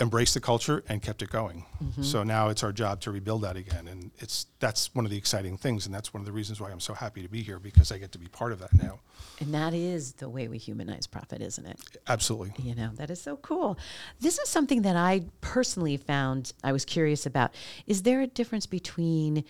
embraced 0.00 0.34
the 0.34 0.40
culture 0.40 0.84
and 0.88 1.02
kept 1.02 1.22
it 1.22 1.30
going. 1.30 1.64
Mm-hmm. 1.82 2.02
So 2.02 2.22
now 2.22 2.48
it's 2.48 2.62
our 2.62 2.72
job 2.72 3.00
to 3.00 3.10
rebuild 3.10 3.42
that 3.42 3.56
again, 3.56 3.88
and 3.88 4.10
it's 4.18 4.46
that's 4.60 4.94
one 4.94 5.04
of 5.04 5.10
the 5.10 5.16
exciting 5.16 5.56
things, 5.56 5.86
and 5.86 5.94
that's 5.94 6.14
one 6.14 6.20
of 6.20 6.26
the 6.26 6.32
reasons 6.32 6.60
why 6.60 6.70
I'm 6.70 6.80
so 6.80 6.94
happy 6.94 7.22
to 7.22 7.28
be 7.28 7.42
here 7.42 7.58
because 7.58 7.90
I 7.90 7.98
get 7.98 8.12
to 8.12 8.18
be 8.18 8.28
part 8.28 8.52
of 8.52 8.60
that 8.60 8.74
now. 8.74 9.00
and 9.40 9.52
that 9.54 9.74
is 9.74 10.12
the 10.14 10.28
way 10.28 10.48
we 10.48 10.58
humanize 10.58 11.06
profit 11.06 11.42
isn't 11.42 11.66
it 11.66 11.78
Absolutely. 12.06 12.52
You 12.62 12.74
know, 12.74 12.90
that 12.94 13.10
is 13.10 13.20
so 13.20 13.36
cool. 13.36 13.78
This 14.20 14.38
is 14.38 14.48
something 14.48 14.82
that 14.82 14.96
I 14.96 15.24
personally 15.40 15.96
found 15.96 16.52
I 16.62 16.72
was 16.72 16.84
curious 16.84 17.26
about. 17.26 17.54
Is 17.86 18.02
there 18.02 18.20
a 18.20 18.26
difference 18.26 18.66
between 18.66 19.44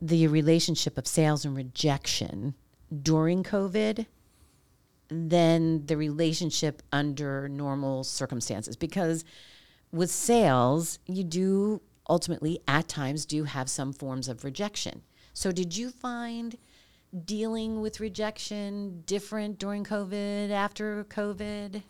the 0.00 0.26
relationship 0.26 0.98
of 0.98 1.06
sales 1.06 1.44
and 1.44 1.56
rejection 1.56 2.54
during 3.02 3.42
COVID 3.44 4.06
than 5.08 5.86
the 5.86 5.96
relationship 5.96 6.82
under 6.92 7.48
normal 7.48 8.02
circumstances? 8.04 8.76
Because 8.76 9.24
with 9.92 10.10
sales, 10.10 10.98
you 11.06 11.24
do 11.24 11.82
ultimately 12.08 12.60
at 12.66 12.88
times 12.88 13.24
do 13.24 13.44
have 13.44 13.70
some 13.70 13.92
forms 13.92 14.28
of 14.28 14.44
rejection. 14.44 15.02
So 15.34 15.52
did 15.52 15.76
you 15.76 15.90
find 15.90 16.56
dealing 17.24 17.80
with 17.80 18.00
rejection 18.00 19.02
different 19.06 19.58
during 19.58 19.84
COVID, 19.84 20.50
after 20.50 21.04
COVID? 21.04 21.82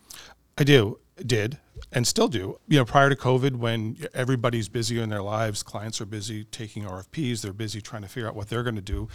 I 0.57 0.63
do, 0.63 0.99
did, 1.25 1.57
and 1.91 2.05
still 2.05 2.27
do. 2.27 2.59
You 2.67 2.77
know, 2.77 2.85
prior 2.85 3.09
to 3.09 3.15
COVID, 3.15 3.55
when 3.55 3.97
everybody's 4.13 4.69
busy 4.69 4.99
in 4.99 5.09
their 5.09 5.21
lives, 5.21 5.63
clients 5.63 5.99
are 5.99 6.05
busy 6.05 6.43
taking 6.45 6.83
RFPs, 6.83 7.41
they're 7.41 7.53
busy 7.53 7.81
trying 7.81 8.03
to 8.03 8.07
figure 8.07 8.27
out 8.27 8.35
what 8.35 8.49
they're 8.49 8.63
going 8.63 8.75
to 8.75 8.81
do. 8.81 9.07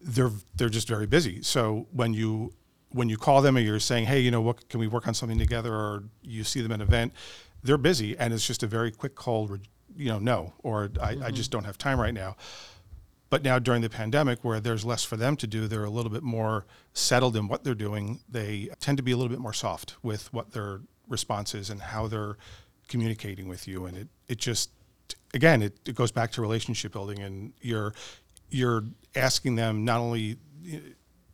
they're 0.00 0.32
they're 0.54 0.68
just 0.68 0.88
very 0.88 1.06
busy. 1.06 1.42
So 1.42 1.86
when 1.92 2.14
you 2.14 2.52
when 2.90 3.08
you 3.08 3.16
call 3.16 3.42
them 3.42 3.56
and 3.56 3.66
you're 3.66 3.80
saying, 3.80 4.06
hey, 4.06 4.20
you 4.20 4.30
know, 4.30 4.40
what 4.40 4.68
can 4.68 4.80
we 4.80 4.86
work 4.86 5.06
on 5.06 5.14
something 5.14 5.38
together, 5.38 5.74
or 5.74 6.04
you 6.22 6.44
see 6.44 6.62
them 6.62 6.72
at 6.72 6.76
an 6.76 6.82
event, 6.82 7.12
they're 7.62 7.78
busy, 7.78 8.16
and 8.16 8.32
it's 8.32 8.46
just 8.46 8.62
a 8.62 8.66
very 8.66 8.90
quick 8.90 9.14
call, 9.14 9.58
you 9.96 10.08
know, 10.08 10.18
no, 10.18 10.54
or 10.62 10.90
I, 11.00 11.14
mm-hmm. 11.14 11.24
I 11.24 11.30
just 11.30 11.50
don't 11.50 11.64
have 11.64 11.78
time 11.78 12.00
right 12.00 12.14
now. 12.14 12.36
But 13.28 13.42
now 13.42 13.58
during 13.58 13.82
the 13.82 13.90
pandemic, 13.90 14.44
where 14.44 14.60
there's 14.60 14.84
less 14.84 15.02
for 15.02 15.16
them 15.16 15.36
to 15.38 15.48
do, 15.48 15.66
they're 15.66 15.84
a 15.84 15.90
little 15.90 16.12
bit 16.12 16.22
more 16.22 16.64
settled 16.92 17.36
in 17.36 17.48
what 17.48 17.64
they're 17.64 17.74
doing. 17.74 18.20
They 18.28 18.68
tend 18.78 18.98
to 18.98 19.02
be 19.02 19.10
a 19.10 19.16
little 19.16 19.30
bit 19.30 19.40
more 19.40 19.52
soft 19.52 19.96
with 20.00 20.32
what 20.32 20.52
their 20.52 20.82
response 21.08 21.52
is 21.52 21.68
and 21.68 21.80
how 21.82 22.06
they're 22.06 22.36
communicating 22.88 23.48
with 23.48 23.66
you. 23.66 23.86
And 23.86 23.96
it, 23.96 24.08
it 24.28 24.38
just, 24.38 24.70
again, 25.34 25.60
it, 25.60 25.76
it 25.86 25.96
goes 25.96 26.12
back 26.12 26.30
to 26.32 26.40
relationship 26.40 26.92
building. 26.92 27.18
And 27.18 27.52
you're, 27.60 27.94
you're 28.48 28.84
asking 29.16 29.56
them 29.56 29.84
not 29.84 29.98
only, 29.98 30.36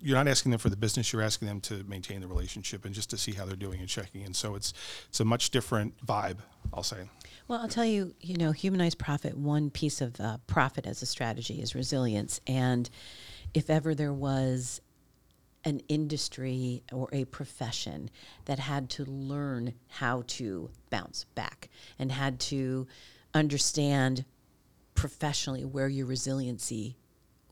you're 0.03 0.17
not 0.17 0.29
asking 0.29 0.51
them 0.51 0.59
for 0.59 0.69
the 0.69 0.77
business, 0.77 1.13
you're 1.13 1.23
asking 1.23 1.49
them 1.49 1.61
to 1.61 1.85
maintain 1.85 2.21
the 2.21 2.27
relationship 2.27 2.85
and 2.85 2.95
just 2.95 3.11
to 3.11 3.17
see 3.17 3.33
how 3.33 3.45
they're 3.45 3.57
doing 3.57 3.81
and 3.81 3.89
checking. 3.89 4.25
And 4.25 4.35
so 4.35 4.55
it's, 4.55 4.73
it's 5.09 5.21
a 5.21 5.25
much 5.25 5.51
different 5.51 6.05
vibe, 6.05 6.39
I'll 6.75 6.83
say. 6.83 7.09
Well, 7.49 7.61
I'll 7.61 7.69
tell 7.69 7.85
you, 7.85 8.15
you 8.21 8.37
know, 8.37 8.53
humanized 8.53 8.99
profit, 8.99 9.37
one 9.37 9.71
piece 9.71 10.01
of 10.01 10.21
uh, 10.21 10.39
profit 10.47 10.87
as 10.87 11.03
a 11.03 11.07
strategy 11.07 11.61
is 11.61 11.75
resilience. 11.75 12.41
And 12.47 12.91
if 13.55 13.71
ever 13.71 13.95
there 13.95 14.13
was 14.13 14.81
an 15.65 15.81
industry 15.89 16.83
or 16.93 17.09
a 17.13 17.25
profession 17.27 18.11
that 18.47 18.59
had 18.59 18.91
to 18.91 19.05
learn 19.05 19.75
how 19.89 20.25
to 20.27 20.71
bounce 20.91 21.25
back 21.35 21.69
and 21.99 22.11
had 22.11 22.41
to 22.41 22.87
understand 23.33 24.25
professionally 24.95 25.65
where 25.65 25.89
your 25.89 26.07
resiliency 26.07 26.97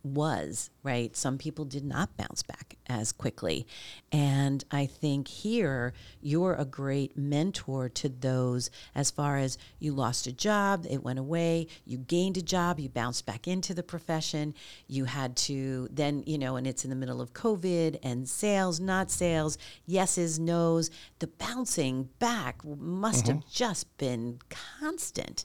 was, 0.03 0.71
right? 0.83 1.15
Some 1.17 1.39
people 1.39 1.65
did 1.65 1.85
not 1.85 2.17
bounce 2.17 2.43
back 2.43 2.77
as 2.87 3.13
quickly. 3.13 3.67
And 4.11 4.65
I 4.71 4.87
think 4.87 5.29
here 5.29 5.93
you're 6.21 6.55
a 6.55 6.65
great 6.65 7.17
mentor 7.17 7.89
to 7.91 8.09
those 8.09 8.71
as 8.95 9.11
far 9.11 9.37
as 9.37 9.59
you 9.79 9.93
lost 9.93 10.27
a 10.27 10.33
job, 10.33 10.87
it 10.89 11.03
went 11.03 11.19
away, 11.19 11.67
you 11.85 11.99
gained 11.99 12.37
a 12.37 12.43
job, 12.43 12.81
you 12.81 12.89
bounced 12.89 13.27
back 13.27 13.47
into 13.47 13.75
the 13.75 13.83
profession, 13.83 14.55
you 14.87 15.05
had 15.05 15.37
to 15.37 15.89
then, 15.91 16.23
you 16.27 16.39
know, 16.39 16.57
and 16.57 16.67
it's 16.67 16.85
in 16.85 16.91
the 16.91 16.97
middle 16.97 17.21
of 17.21 17.33
COVID 17.33 17.99
and 18.03 18.29
sales, 18.29 18.81
not 18.81 19.11
sales, 19.11 19.59
yeses, 19.87 20.39
nos. 20.39 20.91
The 21.19 21.27
bouncing 21.27 22.09
back 22.19 22.65
must 22.65 23.27
mm-hmm. 23.27 23.37
have 23.37 23.49
just 23.51 23.97
been 23.99 24.39
constant. 24.49 25.45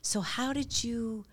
So 0.00 0.20
how 0.20 0.52
did 0.52 0.84
you 0.84 1.24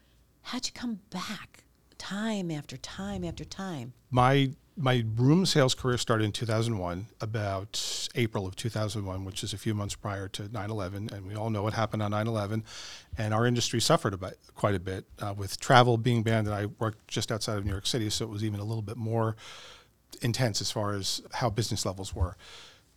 how'd 0.41 0.65
you 0.65 0.73
come 0.73 0.99
back? 1.09 1.63
Time 2.03 2.51
after 2.51 2.75
time 2.77 3.23
after 3.23 3.45
time. 3.45 3.93
My 4.11 4.51
my 4.75 5.05
room 5.15 5.45
sales 5.45 5.75
career 5.75 5.99
started 5.99 6.23
in 6.25 6.31
2001, 6.31 7.05
about 7.21 8.09
April 8.15 8.47
of 8.47 8.55
2001, 8.55 9.23
which 9.23 9.43
is 9.43 9.53
a 9.53 9.57
few 9.57 9.75
months 9.75 9.95
prior 9.95 10.27
to 10.29 10.43
9/11, 10.43 11.11
and 11.11 11.27
we 11.27 11.35
all 11.35 11.49
know 11.49 11.63
what 11.63 11.73
happened 11.73 12.01
on 12.01 12.11
9/11, 12.11 12.63
and 13.17 13.33
our 13.33 13.45
industry 13.45 13.79
suffered 13.79 14.13
about 14.13 14.33
quite 14.55 14.75
a 14.75 14.79
bit 14.79 15.05
uh, 15.19 15.33
with 15.37 15.59
travel 15.59 15.97
being 15.97 16.23
banned. 16.23 16.47
And 16.47 16.55
I 16.55 16.65
worked 16.65 17.07
just 17.07 17.31
outside 17.31 17.57
of 17.57 17.65
New 17.65 17.71
York 17.71 17.85
City, 17.85 18.09
so 18.09 18.25
it 18.25 18.29
was 18.29 18.43
even 18.43 18.59
a 18.59 18.65
little 18.65 18.81
bit 18.81 18.97
more 18.97 19.35
intense 20.21 20.59
as 20.59 20.71
far 20.71 20.93
as 20.93 21.21
how 21.33 21.49
business 21.49 21.85
levels 21.85 22.13
were. 22.13 22.35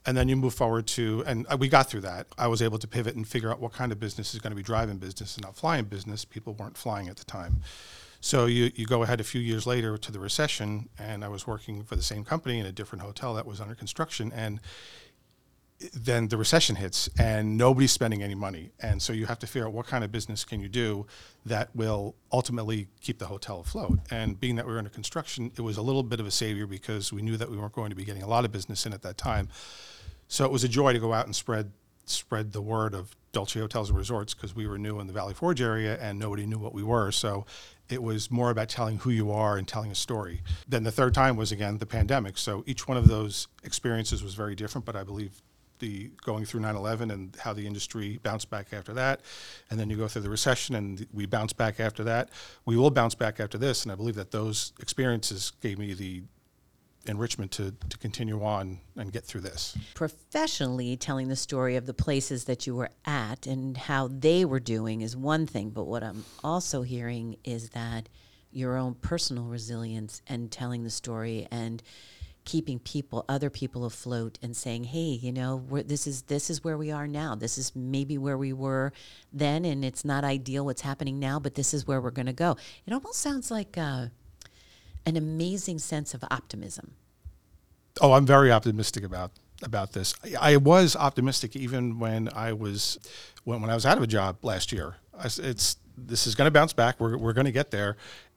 And 0.05 0.17
then 0.17 0.29
you 0.29 0.37
move 0.37 0.55
forward 0.55 0.87
to, 0.89 1.25
and 1.27 1.47
we 1.59 1.69
got 1.69 1.91
through 1.91 2.03
that. 2.03 2.27
I 2.39 2.47
was 2.47 2.63
able 2.63 2.79
to 2.79 2.87
pivot 2.89 3.17
and 3.17 3.27
figure 3.27 3.51
out 3.51 3.61
what 3.61 3.73
kind 3.73 3.93
of 3.93 4.01
business 4.01 4.35
is 4.35 4.41
going 4.41 4.53
to 4.53 4.57
be 4.57 4.63
driving 4.63 4.99
business 4.99 5.37
and 5.37 5.45
not 5.45 5.57
flying 5.57 5.85
business. 5.85 6.25
People 6.25 6.55
weren't 6.55 6.77
flying 6.77 7.09
at 7.09 7.17
the 7.17 7.25
time. 7.25 7.63
So 8.27 8.47
you, 8.47 8.73
you 8.75 8.87
go 8.87 9.05
ahead 9.05 9.21
a 9.21 9.25
few 9.25 9.41
years 9.41 9.69
later 9.69 9.97
to 9.97 10.11
the 10.11 10.19
recession, 10.19 10.89
and 10.99 11.25
I 11.25 11.29
was 11.29 11.47
working 11.47 11.85
for 11.85 11.95
the 11.95 12.03
same 12.03 12.25
company 12.25 12.59
in 12.59 12.67
a 12.67 12.73
different 12.73 13.03
hotel 13.03 13.35
that 13.35 13.47
was 13.47 13.61
under 13.61 13.77
construction, 13.77 14.33
and 14.35 14.59
then 15.95 16.27
the 16.27 16.37
recession 16.37 16.75
hits, 16.75 17.09
and 17.21 17.57
nobody's 17.57 17.93
spending 17.93 18.25
any 18.25 18.35
money, 18.35 18.73
and 18.81 19.01
so 19.01 19.13
you 19.13 19.27
have 19.27 19.39
to 19.39 19.47
figure 19.47 19.69
out 19.69 19.73
what 19.73 19.87
kind 19.87 20.03
of 20.03 20.11
business 20.11 20.45
can 20.45 20.59
you 20.59 20.69
do 20.69 21.07
that 21.45 21.69
will 21.77 22.17
ultimately 22.33 22.89
keep 23.01 23.21
the 23.21 23.27
hotel 23.27 23.61
afloat. 23.61 24.01
And 24.11 24.41
being 24.41 24.57
that 24.57 24.67
we 24.67 24.73
were 24.73 24.79
under 24.79 24.91
construction, 24.91 25.53
it 25.57 25.61
was 25.61 25.77
a 25.77 25.83
little 25.83 26.03
bit 26.03 26.19
of 26.19 26.27
a 26.27 26.33
savior 26.33 26.67
because 26.67 27.13
we 27.13 27.23
knew 27.23 27.37
that 27.37 27.49
we 27.49 27.57
weren't 27.57 27.75
going 27.75 27.91
to 27.91 27.97
be 27.97 28.05
getting 28.05 28.25
a 28.25 28.29
lot 28.29 28.45
of 28.45 28.51
business 28.51 28.87
in 28.87 28.93
at 28.93 29.03
that 29.03 29.19
time. 29.19 29.51
So 30.27 30.45
it 30.45 30.51
was 30.51 30.65
a 30.65 30.69
joy 30.69 30.93
to 30.93 30.99
go 30.99 31.13
out 31.13 31.27
and 31.27 31.37
spread 31.37 31.71
spread 32.07 32.53
the 32.53 32.63
word 32.63 32.95
of 32.95 33.15
Dolce 33.33 33.61
Hotels 33.61 33.91
and 33.91 33.99
Resorts 33.99 34.33
because 34.33 34.57
we 34.57 34.67
were 34.67 34.79
new 34.79 34.99
in 35.01 35.07
the 35.07 35.13
Valley 35.13 35.35
Forge 35.35 35.61
area 35.61 35.99
and 36.01 36.19
nobody 36.19 36.47
knew 36.47 36.59
what 36.59 36.73
we 36.73 36.83
were. 36.83 37.13
So 37.13 37.45
it 37.89 38.03
was 38.03 38.31
more 38.31 38.51
about 38.51 38.69
telling 38.69 38.99
who 38.99 39.11
you 39.11 39.31
are 39.31 39.59
and 39.59 39.69
telling 39.69 39.91
a 39.91 39.95
story. 39.95 40.43
Then 40.67 40.85
the 40.85 40.91
third 40.91 41.15
time 41.15 41.37
was 41.37 41.53
again 41.53 41.79
the 41.79 41.87
pandemic. 41.87 42.39
So 42.39 42.65
each 42.67 42.89
one 42.89 42.97
of 42.97 43.09
those 43.09 43.49
experiences 43.63 44.23
was 44.23 44.35
very 44.35 44.55
different, 44.55 44.85
but 44.85 44.97
I 44.97 45.03
believe 45.03 45.43
the 45.79 46.11
going 46.25 46.47
through 46.47 46.61
9/11 46.61 47.13
and 47.13 47.37
how 47.37 47.53
the 47.53 47.67
industry 47.67 48.19
bounced 48.23 48.49
back 48.49 48.73
after 48.73 48.95
that, 48.95 49.21
and 49.69 49.79
then 49.79 49.91
you 49.91 49.97
go 49.99 50.09
through 50.09 50.23
the 50.23 50.31
recession 50.31 50.75
and 50.75 51.07
we 51.13 51.27
bounce 51.27 51.53
back 51.53 51.79
after 51.79 52.03
that. 52.05 52.31
We 52.65 52.79
will 52.79 52.91
bounce 52.91 53.15
back 53.15 53.41
after 53.41 53.59
this, 53.59 53.83
and 53.83 53.93
I 53.93 53.95
believe 53.95 54.15
that 54.15 54.31
those 54.31 54.73
experiences 54.81 55.53
gave 55.61 55.79
me 55.79 55.93
the 55.93 56.23
enrichment 57.09 57.53
to, 57.53 57.75
to 57.89 57.99
continue 57.99 58.43
on 58.43 58.79
and 58.97 59.13
get 59.13 59.25
through 59.25 59.43
this. 59.43 59.77
Professionally, 59.95 60.97
telling 60.97 61.29
the 61.29 61.37
story 61.37 61.77
of 61.77 61.87
the 61.87 61.95
places 61.95 62.45
that 62.45 62.67
you 62.67 62.75
were 62.75 62.91
at 63.05 63.47
and 63.47 63.77
how 63.77 64.09
they 64.09 64.45
were 64.45 64.61
doing 64.61 65.01
is 65.01 65.17
one 65.17 65.47
thing, 65.47 65.71
but 65.71 65.85
what 65.85 66.03
I'm 66.03 66.25
also 66.43 66.83
hearing 66.83 67.37
is 67.45 67.71
that 67.71 68.09
your 68.51 68.77
own 68.77 68.95
personal 68.95 69.45
resilience 69.45 70.23
and 70.27 70.51
telling 70.51 70.83
the 70.83 70.91
story 70.91 71.47
and 71.51 71.83
keeping 72.47 72.79
people 72.79 73.25
other 73.29 73.51
people 73.51 73.85
afloat 73.85 74.39
and 74.41 74.57
saying 74.57 74.85
hey 74.85 75.19
you 75.21 75.33
know 75.33 75.67
this 75.85 76.07
is 76.07 76.23
this 76.23 76.49
is 76.49 76.63
where 76.63 76.79
we 76.79 76.93
are 76.93 77.09
now 77.09 77.35
this 77.35 77.59
is 77.59 77.75
maybe 77.75 78.17
where 78.17 78.39
we 78.39 78.53
were 78.53 78.93
then 79.33 79.65
and 79.65 79.85
it's 79.85 80.05
not 80.05 80.23
ideal 80.23 80.65
what's 80.65 80.83
happening 80.83 81.19
now 81.19 81.41
but 81.41 81.57
this 81.57 81.75
is 81.75 81.89
where 81.89 82.01
we're 82.01 82.11
going 82.11 82.25
to 82.25 82.33
go 82.33 82.57
it 82.87 82.93
almost 82.93 83.21
sounds 83.21 83.51
like 83.51 83.77
uh, 83.77 84.07
an 85.07 85.17
amazing 85.17 85.79
sense 85.79 86.13
of 86.13 86.23
optimism. 86.31 86.97
Oh, 88.01 88.13
I'm 88.13 88.27
very 88.27 88.53
optimistic 88.53 89.05
about 89.05 89.33
about 89.63 89.93
this. 89.93 90.15
I 90.39 90.59
was 90.59 90.95
optimistic 90.95 91.57
even 91.57 91.99
when 91.99 92.29
I 92.35 92.53
was 92.53 92.99
when, 93.45 93.63
when 93.63 93.71
I 93.71 93.75
was 93.75 93.87
out 93.87 93.97
of 93.97 94.03
a 94.03 94.07
job 94.07 94.45
last 94.45 94.73
year. 94.73 94.97
I, 95.19 95.29
It's 95.39 95.77
this 95.97 96.27
is 96.27 96.35
going 96.35 96.47
to 96.47 96.51
bounce 96.51 96.75
back. 96.75 97.01
We're 97.01 97.17
we're 97.17 97.33
going 97.33 97.47
to 97.47 97.53
get 97.53 97.71
there. 97.71 97.97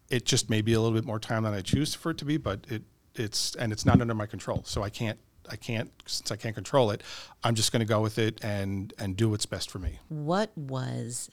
It 0.10 0.26
just 0.26 0.50
may 0.50 0.62
be 0.62 0.74
a 0.74 0.80
little 0.80 0.96
bit 0.96 1.06
more 1.06 1.20
time 1.20 1.44
than 1.44 1.54
I 1.54 1.62
choose 1.62 1.94
for 1.94 2.12
it 2.12 2.18
to 2.20 2.26
be, 2.26 2.38
but 2.38 2.66
it 2.70 2.84
it's 3.16 3.56
and 3.56 3.74
it's 3.74 3.86
not 3.86 4.00
under 4.00 4.14
my 4.14 4.26
control. 4.26 4.64
So 4.66 4.82
I 4.82 4.90
can't 4.90 5.20
I 5.50 5.56
can't 5.56 5.92
since 6.06 6.32
I 6.32 6.36
can't 6.36 6.56
control 6.56 6.92
it. 6.92 7.04
I'm 7.44 7.56
just 7.56 7.72
going 7.72 7.82
to 7.82 7.86
go 7.86 8.02
with 8.02 8.18
it 8.18 8.44
and 8.44 8.94
and 8.98 9.18
do 9.18 9.30
what's 9.30 9.46
best 9.46 9.70
for 9.70 9.80
me. 9.80 10.00
What 10.08 10.58
was, 10.58 11.30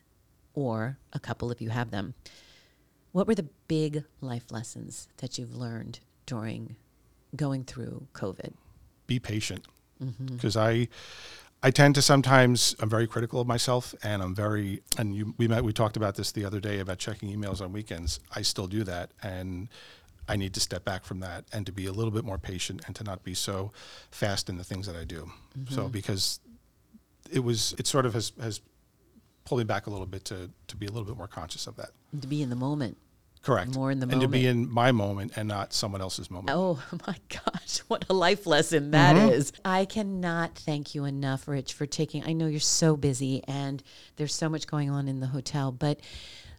or 0.54 0.98
a 1.12 1.20
couple 1.20 1.52
if 1.52 1.60
you 1.60 1.70
have 1.70 1.90
them, 1.90 2.14
what 3.16 3.26
were 3.26 3.34
the 3.34 3.48
big 3.66 4.04
life 4.20 4.52
lessons 4.52 5.08
that 5.16 5.38
you've 5.38 5.54
learned 5.54 6.00
during 6.26 6.76
going 7.34 7.64
through 7.64 8.06
COVID? 8.12 8.52
Be 9.06 9.18
patient, 9.18 9.64
because 9.98 10.54
mm-hmm. 10.54 10.82
I. 10.82 10.88
I 11.62 11.70
tend 11.70 11.94
to 11.94 12.02
sometimes 12.02 12.76
I'm 12.80 12.90
very 12.90 13.06
critical 13.06 13.40
of 13.40 13.46
myself, 13.46 13.94
and 14.02 14.22
I'm 14.22 14.34
very 14.34 14.82
and 14.98 15.16
you, 15.16 15.34
we 15.38 15.48
met 15.48 15.64
we 15.64 15.72
talked 15.72 15.96
about 15.96 16.14
this 16.14 16.30
the 16.30 16.44
other 16.44 16.60
day 16.60 16.80
about 16.80 16.98
checking 16.98 17.34
emails 17.34 17.62
on 17.62 17.72
weekends. 17.72 18.20
I 18.30 18.42
still 18.42 18.66
do 18.66 18.84
that, 18.84 19.10
and 19.22 19.68
I 20.28 20.36
need 20.36 20.52
to 20.52 20.60
step 20.60 20.84
back 20.84 21.04
from 21.04 21.20
that 21.20 21.46
and 21.54 21.64
to 21.64 21.72
be 21.72 21.86
a 21.86 21.92
little 21.92 22.12
bit 22.12 22.24
more 22.24 22.36
patient 22.36 22.82
and 22.86 22.94
to 22.96 23.04
not 23.04 23.24
be 23.24 23.32
so 23.32 23.72
fast 24.10 24.50
in 24.50 24.58
the 24.58 24.64
things 24.64 24.86
that 24.86 24.96
I 24.96 25.04
do. 25.04 25.30
Mm-hmm. 25.58 25.74
So 25.74 25.88
because 25.88 26.40
it 27.32 27.40
was 27.40 27.74
it 27.78 27.86
sort 27.86 28.04
of 28.04 28.12
has 28.12 28.32
has 28.38 28.60
pulled 29.46 29.60
me 29.60 29.64
back 29.64 29.86
a 29.86 29.90
little 29.90 30.06
bit 30.06 30.26
to 30.26 30.50
to 30.68 30.76
be 30.76 30.84
a 30.86 30.90
little 30.90 31.06
bit 31.06 31.16
more 31.16 31.26
conscious 31.26 31.66
of 31.66 31.76
that. 31.76 31.90
To 32.20 32.28
be 32.28 32.42
in 32.42 32.50
the 32.50 32.56
moment. 32.56 32.98
Correct. 33.46 33.76
More 33.76 33.92
in 33.92 34.00
the 34.00 34.06
and 34.06 34.10
moment. 34.10 34.24
And 34.24 34.32
to 34.32 34.38
be 34.38 34.46
in 34.48 34.68
my 34.68 34.90
moment 34.90 35.34
and 35.36 35.46
not 35.46 35.72
someone 35.72 36.00
else's 36.00 36.28
moment. 36.32 36.50
Oh 36.52 36.82
my 37.06 37.14
gosh, 37.28 37.78
what 37.86 38.04
a 38.10 38.12
life 38.12 38.44
lesson 38.44 38.90
that 38.90 39.14
mm-hmm. 39.14 39.28
is! 39.28 39.52
I 39.64 39.84
cannot 39.84 40.56
thank 40.56 40.96
you 40.96 41.04
enough, 41.04 41.46
Rich, 41.46 41.74
for 41.74 41.86
taking. 41.86 42.24
I 42.24 42.32
know 42.32 42.48
you're 42.48 42.58
so 42.58 42.96
busy 42.96 43.44
and 43.46 43.84
there's 44.16 44.34
so 44.34 44.48
much 44.48 44.66
going 44.66 44.90
on 44.90 45.06
in 45.06 45.20
the 45.20 45.28
hotel, 45.28 45.70
but 45.70 46.00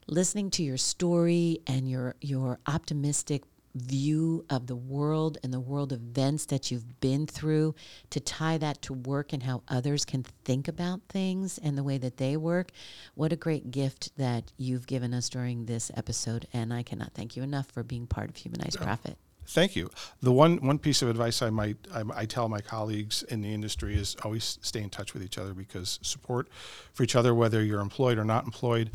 listening 0.07 0.49
to 0.51 0.63
your 0.63 0.77
story 0.77 1.59
and 1.67 1.89
your 1.89 2.15
your 2.21 2.57
optimistic 2.65 3.43
view 3.75 4.45
of 4.49 4.67
the 4.67 4.75
world 4.75 5.37
and 5.43 5.53
the 5.53 5.59
world 5.59 5.93
events 5.93 6.45
that 6.45 6.71
you've 6.71 6.99
been 6.99 7.27
through 7.27 7.75
to 8.09 8.19
tie 8.19 8.57
that 8.57 8.81
to 8.83 8.93
work 8.93 9.33
and 9.33 9.43
how 9.43 9.63
others 9.67 10.05
can 10.05 10.23
think 10.43 10.67
about 10.67 11.01
things 11.09 11.57
and 11.57 11.77
the 11.77 11.83
way 11.83 11.97
that 11.97 12.17
they 12.17 12.37
work. 12.37 12.71
What 13.15 13.33
a 13.33 13.35
great 13.35 13.71
gift 13.71 14.15
that 14.17 14.51
you've 14.57 14.87
given 14.87 15.13
us 15.13 15.29
during 15.29 15.65
this 15.65 15.91
episode. 15.95 16.47
And 16.53 16.73
I 16.73 16.83
cannot 16.83 17.13
thank 17.13 17.35
you 17.35 17.43
enough 17.43 17.67
for 17.67 17.83
being 17.83 18.07
part 18.07 18.29
of 18.29 18.35
Humanized 18.35 18.77
Profit. 18.77 19.17
Thank 19.47 19.77
you. 19.77 19.89
The 20.21 20.31
one 20.31 20.57
one 20.57 20.77
piece 20.77 21.01
of 21.01 21.09
advice 21.09 21.41
I 21.41 21.49
might 21.49 21.77
I, 21.93 22.03
I, 22.13 22.25
tell 22.25 22.49
my 22.49 22.59
colleagues 22.59 23.23
in 23.23 23.41
the 23.41 23.53
industry 23.53 23.95
is 23.95 24.17
always 24.23 24.59
stay 24.61 24.81
in 24.81 24.89
touch 24.89 25.13
with 25.13 25.23
each 25.23 25.37
other 25.37 25.53
because 25.53 25.99
support 26.01 26.49
for 26.91 27.03
each 27.03 27.15
other, 27.15 27.33
whether 27.33 27.63
you're 27.63 27.79
employed 27.79 28.17
or 28.17 28.25
not 28.25 28.43
employed, 28.43 28.91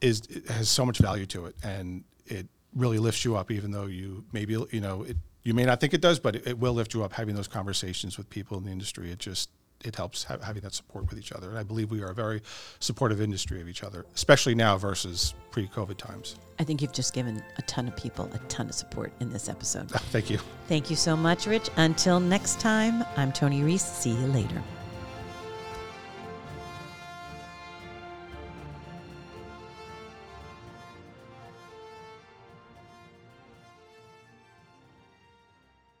is 0.00 0.22
has 0.48 0.68
so 0.68 0.86
much 0.86 0.98
value 0.98 1.26
to 1.26 1.46
it, 1.46 1.56
and 1.64 2.04
it 2.26 2.46
really 2.74 2.98
lifts 2.98 3.24
you 3.24 3.36
up, 3.36 3.50
even 3.50 3.70
though 3.70 3.86
you 3.86 4.24
maybe 4.32 4.56
you 4.70 4.80
know 4.80 5.02
it, 5.02 5.16
you 5.42 5.54
may 5.54 5.64
not 5.64 5.80
think 5.80 5.94
it 5.94 6.00
does, 6.00 6.18
but 6.18 6.36
it, 6.36 6.46
it 6.46 6.58
will 6.58 6.72
lift 6.72 6.94
you 6.94 7.04
up 7.04 7.12
having 7.12 7.34
those 7.34 7.48
conversations 7.48 8.16
with 8.16 8.28
people 8.30 8.56
in 8.58 8.64
the 8.64 8.70
industry. 8.70 9.10
It 9.10 9.18
just 9.18 9.50
it 9.84 9.96
helps 9.96 10.24
ha- 10.24 10.38
having 10.42 10.62
that 10.62 10.72
support 10.72 11.08
with 11.10 11.18
each 11.18 11.32
other, 11.32 11.50
and 11.50 11.58
I 11.58 11.62
believe 11.62 11.90
we 11.90 12.02
are 12.02 12.10
a 12.10 12.14
very 12.14 12.40
supportive 12.80 13.20
industry 13.20 13.60
of 13.60 13.68
each 13.68 13.84
other, 13.84 14.06
especially 14.14 14.54
now 14.54 14.78
versus 14.78 15.34
pre-COVID 15.50 15.96
times. 15.96 16.36
I 16.58 16.64
think 16.64 16.80
you've 16.80 16.92
just 16.92 17.12
given 17.14 17.42
a 17.58 17.62
ton 17.62 17.88
of 17.88 17.96
people 17.96 18.30
a 18.32 18.38
ton 18.48 18.68
of 18.68 18.74
support 18.74 19.12
in 19.20 19.30
this 19.30 19.48
episode. 19.48 19.90
Thank 19.90 20.30
you. 20.30 20.38
Thank 20.68 20.90
you 20.90 20.96
so 20.96 21.16
much, 21.16 21.46
Rich. 21.46 21.68
Until 21.76 22.20
next 22.20 22.60
time, 22.60 23.04
I'm 23.16 23.32
Tony 23.32 23.62
Reese. 23.62 23.84
See 23.84 24.10
you 24.10 24.26
later. 24.28 24.62